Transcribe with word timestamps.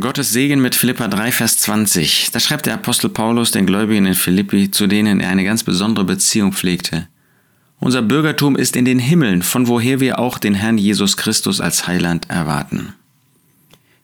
Gottes 0.00 0.32
Segen 0.32 0.62
mit 0.62 0.74
Philippa 0.74 1.08
3, 1.08 1.30
Vers 1.30 1.58
20. 1.58 2.30
Da 2.32 2.40
schreibt 2.40 2.64
der 2.64 2.74
Apostel 2.74 3.10
Paulus 3.10 3.50
den 3.50 3.66
Gläubigen 3.66 4.06
in 4.06 4.14
Philippi, 4.14 4.70
zu 4.70 4.86
denen 4.86 5.20
er 5.20 5.28
eine 5.28 5.44
ganz 5.44 5.62
besondere 5.62 6.06
Beziehung 6.06 6.52
pflegte. 6.52 7.06
Unser 7.80 8.00
Bürgertum 8.00 8.56
ist 8.56 8.76
in 8.76 8.86
den 8.86 8.98
Himmeln, 8.98 9.42
von 9.42 9.68
woher 9.68 10.00
wir 10.00 10.18
auch 10.18 10.38
den 10.38 10.54
Herrn 10.54 10.78
Jesus 10.78 11.18
Christus 11.18 11.60
als 11.60 11.86
Heiland 11.86 12.30
erwarten. 12.30 12.94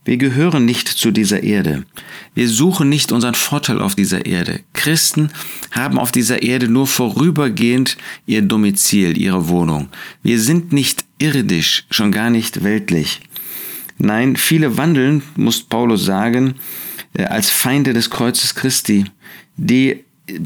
Wir 0.05 0.19
gehören 0.19 0.67
nicht 0.67 0.87
zu 0.89 1.11
dieser 1.11 1.43
Erde. 1.43 1.85
Wir 2.35 2.49
suchen 2.49 2.89
nicht 2.89 3.11
unseren 3.11 3.35
Vorteil 3.35 3.81
auf 3.81 3.95
dieser 3.95 4.27
Erde. 4.27 4.61
Christen 4.75 5.31
haben 5.73 5.99
auf 5.99 6.13
dieser 6.13 6.43
Erde 6.43 6.69
nur 6.69 6.87
vorübergehend 6.87 7.97
ihr 8.27 8.43
Domizil, 8.43 9.17
ihre 9.17 9.49
Wohnung. 9.49 9.89
Wir 10.23 10.41
sind 10.41 10.73
nicht 10.73 11.05
irdisch, 11.19 11.87
schon 11.91 12.13
gar 12.13 12.31
nicht 12.31 12.63
weltlich. 12.63 13.21
Nein, 13.99 14.37
viele 14.37 14.77
wandeln, 14.77 15.23
muss 15.37 15.63
Paulus 15.63 16.05
sagen, 16.05 16.55
äh, 17.15 17.25
als 17.25 17.51
Feinde 17.51 17.93
des 17.93 18.11
Kreuzes 18.11 18.55
Christi, 18.55 19.05
die 19.57 20.05
äh, 20.27 20.39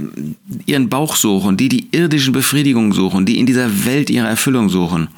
ihren 0.67 0.89
Bauch 0.89 1.17
suchen, 1.17 1.57
die 1.57 1.69
die 1.69 1.89
irdischen 1.93 2.33
Befriedigungen 2.33 2.93
suchen, 2.93 3.27
die 3.27 3.39
in 3.39 3.47
dieser 3.47 3.85
Welt 3.85 4.11
ihre 4.11 4.29
Erfüllung 4.29 4.69
suchen. 4.69 5.09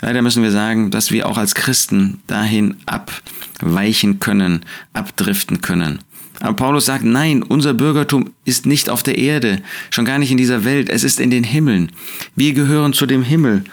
Leider 0.00 0.22
müssen 0.22 0.42
wir 0.42 0.50
sagen, 0.50 0.90
dass 0.90 1.10
wir 1.10 1.26
auch 1.26 1.38
als 1.38 1.54
Christen 1.54 2.20
dahin 2.26 2.76
abweichen 2.84 4.20
können, 4.20 4.60
abdriften 4.92 5.62
können. 5.62 6.00
Aber 6.40 6.54
Paulus 6.54 6.84
sagt, 6.84 7.04
nein, 7.04 7.42
unser 7.42 7.72
Bürgertum 7.72 8.30
ist 8.44 8.66
nicht 8.66 8.90
auf 8.90 9.02
der 9.02 9.16
Erde, 9.16 9.62
schon 9.90 10.04
gar 10.04 10.18
nicht 10.18 10.30
in 10.30 10.36
dieser 10.36 10.64
Welt, 10.64 10.90
es 10.90 11.02
ist 11.02 11.18
in 11.18 11.30
den 11.30 11.44
Himmeln. 11.44 11.92
Wir 12.34 12.52
gehören 12.52 12.92
zu 12.92 13.06
dem 13.06 13.22
Himmel 13.22 13.64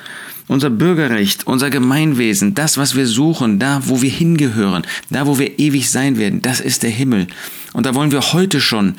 unser 0.47 0.70
Bürgerrecht, 0.70 1.47
unser 1.47 1.70
Gemeinwesen, 1.70 2.53
das, 2.53 2.77
was 2.77 2.95
wir 2.95 3.07
suchen, 3.07 3.59
da, 3.59 3.81
wo 3.85 4.02
wir 4.02 4.09
hingehören, 4.09 4.83
da, 5.09 5.27
wo 5.27 5.39
wir 5.39 5.59
ewig 5.59 5.89
sein 5.89 6.17
werden, 6.17 6.41
das 6.41 6.59
ist 6.59 6.83
der 6.83 6.89
Himmel. 6.89 7.27
Und 7.73 7.85
da 7.85 7.95
wollen 7.95 8.11
wir 8.11 8.33
heute 8.33 8.61
schon, 8.61 8.95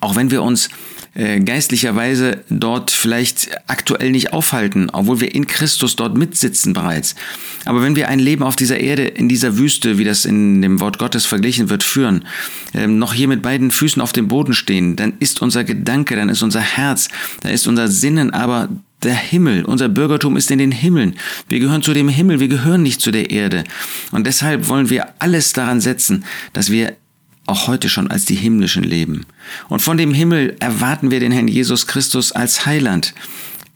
auch 0.00 0.16
wenn 0.16 0.30
wir 0.30 0.42
uns 0.42 0.68
äh, 1.14 1.40
geistlicherweise 1.40 2.44
dort 2.48 2.90
vielleicht 2.90 3.50
aktuell 3.66 4.12
nicht 4.12 4.32
aufhalten, 4.32 4.88
obwohl 4.92 5.20
wir 5.20 5.34
in 5.34 5.46
Christus 5.46 5.96
dort 5.96 6.16
mitsitzen 6.16 6.74
bereits. 6.74 7.16
Aber 7.64 7.82
wenn 7.82 7.96
wir 7.96 8.08
ein 8.08 8.20
Leben 8.20 8.44
auf 8.44 8.56
dieser 8.56 8.78
Erde, 8.78 9.04
in 9.04 9.28
dieser 9.28 9.58
Wüste, 9.58 9.98
wie 9.98 10.04
das 10.04 10.24
in 10.24 10.62
dem 10.62 10.80
Wort 10.80 10.98
Gottes 10.98 11.26
verglichen 11.26 11.70
wird, 11.70 11.82
führen, 11.82 12.24
ähm, 12.72 12.98
noch 12.98 13.14
hier 13.14 13.26
mit 13.26 13.42
beiden 13.42 13.70
Füßen 13.70 14.00
auf 14.00 14.12
dem 14.12 14.28
Boden 14.28 14.52
stehen, 14.52 14.94
dann 14.94 15.14
ist 15.18 15.42
unser 15.42 15.64
Gedanke, 15.64 16.14
dann 16.14 16.28
ist 16.28 16.42
unser 16.42 16.60
Herz, 16.60 17.08
da 17.40 17.48
ist 17.48 17.66
unser 17.66 17.88
Sinnen 17.88 18.30
aber 18.30 18.68
der 19.02 19.14
Himmel, 19.14 19.64
unser 19.64 19.88
Bürgertum 19.88 20.36
ist 20.36 20.50
in 20.50 20.58
den 20.58 20.72
Himmeln. 20.72 21.14
Wir 21.48 21.60
gehören 21.60 21.82
zu 21.82 21.94
dem 21.94 22.08
Himmel, 22.08 22.40
wir 22.40 22.48
gehören 22.48 22.82
nicht 22.82 23.00
zu 23.00 23.10
der 23.10 23.30
Erde. 23.30 23.64
Und 24.10 24.26
deshalb 24.26 24.68
wollen 24.68 24.90
wir 24.90 25.08
alles 25.20 25.52
daran 25.52 25.80
setzen, 25.80 26.24
dass 26.52 26.70
wir 26.70 26.96
auch 27.46 27.66
heute 27.66 27.88
schon 27.88 28.10
als 28.10 28.24
die 28.24 28.34
himmlischen 28.34 28.84
leben. 28.84 29.24
Und 29.68 29.80
von 29.80 29.96
dem 29.96 30.12
Himmel 30.12 30.56
erwarten 30.60 31.10
wir 31.10 31.20
den 31.20 31.32
Herrn 31.32 31.48
Jesus 31.48 31.86
Christus 31.86 32.32
als 32.32 32.66
Heiland. 32.66 33.14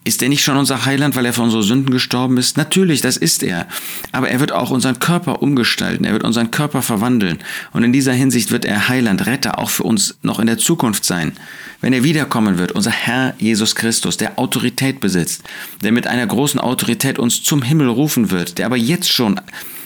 Ist 0.05 0.21
er 0.21 0.29
nicht 0.29 0.43
schon 0.43 0.57
unser 0.57 0.85
Heiland, 0.85 1.15
weil 1.15 1.27
er 1.27 1.33
für 1.33 1.43
unsere 1.43 1.63
Sünden 1.63 1.93
gestorben 1.93 2.37
ist? 2.37 2.57
Natürlich, 2.57 3.03
das 3.03 3.17
ist 3.17 3.45
er. 3.45 3.69
Aber 4.11 4.29
er 4.29 4.41
wird 4.41 4.51
auch 4.51 4.71
unseren 4.71 4.99
Körper 4.99 5.43
umgestalten, 5.43 6.05
er 6.05 6.13
wird 6.13 6.25
unseren 6.25 6.51
Körper 6.51 6.83
verwandeln. 6.83 7.39
Und 7.73 7.85
in 7.85 7.93
dieser 7.93 8.13
Hinsicht 8.13 8.51
wird 8.51 8.65
er 8.65 8.89
Heiland, 8.89 9.27
Retter 9.27 9.61
auch 9.61 9.71
für 9.71 9.85
uns 9.85 10.17
noch 10.23 10.41
in 10.41 10.49
der 10.49 10.59
Zukunft 10.59 11.05
sein. 11.05 11.33
Wenn 11.81 11.93
er 11.93 12.03
wiederkommen 12.03 12.59
wird, 12.59 12.73
unser 12.73 12.91
Herr 12.91 13.35
Jesus 13.39 13.77
Christus, 13.77 14.17
der 14.17 14.41
Autorität 14.41 14.99
besitzt, 14.99 15.45
der 15.83 15.93
mit 15.93 16.09
einer 16.09 16.27
großen 16.27 16.59
Autorität 16.59 17.21
uns 17.21 17.45
zum 17.45 17.63
Himmel 17.63 17.89
rufen 17.89 18.33
wird, 18.33 18.59
der 18.59 18.67
aber 18.67 18.77
jetzt 18.77 19.13
schon 19.13 19.41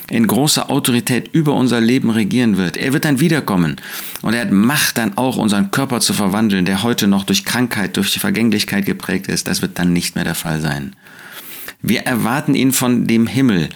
in 0.09 0.27
großer 0.27 0.69
Autorität 0.69 1.29
über 1.33 1.53
unser 1.53 1.81
Leben 1.81 2.09
regieren 2.09 2.57
wird. 2.57 2.77
Er 2.77 2.93
wird 2.93 3.05
dann 3.05 3.19
wiederkommen 3.19 3.75
und 4.21 4.33
er 4.33 4.41
hat 4.41 4.51
Macht 4.51 4.97
dann 4.97 5.17
auch 5.17 5.37
unseren 5.37 5.71
Körper 5.71 5.99
zu 5.99 6.13
verwandeln, 6.13 6.65
der 6.65 6.83
heute 6.83 7.07
noch 7.07 7.23
durch 7.23 7.45
Krankheit, 7.45 7.97
durch 7.97 8.11
die 8.11 8.19
Vergänglichkeit 8.19 8.85
geprägt 8.85 9.27
ist. 9.27 9.47
Das 9.47 9.61
wird 9.61 9.77
dann 9.79 9.93
nicht 9.93 10.15
mehr 10.15 10.23
der 10.23 10.35
Fall 10.35 10.61
sein. 10.61 10.95
Wir 11.81 12.01
erwarten 12.01 12.55
ihn 12.55 12.71
von 12.71 13.07
dem 13.07 13.27
Himmel. 13.27 13.69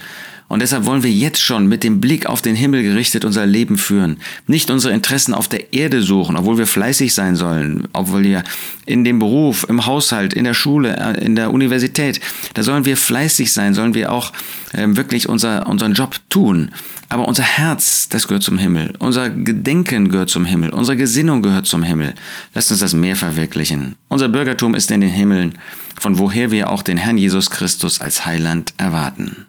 Und 0.52 0.60
deshalb 0.60 0.84
wollen 0.84 1.02
wir 1.02 1.10
jetzt 1.10 1.40
schon 1.40 1.66
mit 1.66 1.82
dem 1.82 1.98
Blick 1.98 2.26
auf 2.26 2.42
den 2.42 2.54
Himmel 2.54 2.82
gerichtet 2.82 3.24
unser 3.24 3.46
Leben 3.46 3.78
führen. 3.78 4.18
Nicht 4.46 4.70
unsere 4.70 4.92
Interessen 4.92 5.32
auf 5.32 5.48
der 5.48 5.72
Erde 5.72 6.02
suchen, 6.02 6.36
obwohl 6.36 6.58
wir 6.58 6.66
fleißig 6.66 7.14
sein 7.14 7.36
sollen, 7.36 7.88
obwohl 7.94 8.22
wir 8.22 8.44
in 8.84 9.02
dem 9.02 9.18
Beruf, 9.18 9.64
im 9.70 9.86
Haushalt, 9.86 10.34
in 10.34 10.44
der 10.44 10.52
Schule, 10.52 10.94
äh, 10.94 11.24
in 11.24 11.36
der 11.36 11.54
Universität, 11.54 12.20
da 12.52 12.62
sollen 12.62 12.84
wir 12.84 12.98
fleißig 12.98 13.50
sein, 13.50 13.72
sollen 13.72 13.94
wir 13.94 14.12
auch 14.12 14.30
ähm, 14.74 14.94
wirklich 14.94 15.26
unser, 15.26 15.66
unseren 15.68 15.94
Job 15.94 16.16
tun. 16.28 16.70
Aber 17.08 17.26
unser 17.28 17.44
Herz, 17.44 18.10
das 18.10 18.28
gehört 18.28 18.42
zum 18.42 18.58
Himmel. 18.58 18.92
Unser 18.98 19.30
Gedenken 19.30 20.10
gehört 20.10 20.28
zum 20.28 20.44
Himmel. 20.44 20.68
Unsere 20.68 20.98
Gesinnung 20.98 21.40
gehört 21.40 21.64
zum 21.64 21.82
Himmel. 21.82 22.12
Lasst 22.52 22.70
uns 22.70 22.80
das 22.80 22.92
mehr 22.92 23.16
verwirklichen. 23.16 23.96
Unser 24.08 24.28
Bürgertum 24.28 24.74
ist 24.74 24.90
in 24.90 25.00
den 25.00 25.08
Himmeln, 25.08 25.54
von 25.98 26.18
woher 26.18 26.50
wir 26.50 26.68
auch 26.68 26.82
den 26.82 26.98
Herrn 26.98 27.16
Jesus 27.16 27.48
Christus 27.48 28.02
als 28.02 28.26
Heiland 28.26 28.74
erwarten. 28.76 29.46